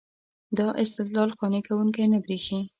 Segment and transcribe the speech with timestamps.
[0.57, 2.59] دا استدلال قانع کوونکی نه برېښي.